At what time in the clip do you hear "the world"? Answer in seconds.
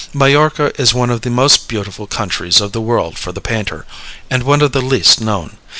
2.71-3.19